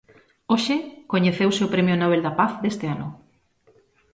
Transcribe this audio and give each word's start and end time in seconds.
Hoxe 0.51 0.75
coñeceuse 1.11 1.61
o 1.63 1.71
Premio 1.73 1.95
Nobel 2.01 2.21
da 2.23 2.33
Paz 2.39 2.51
deste 2.63 2.85
ano. 2.95 3.07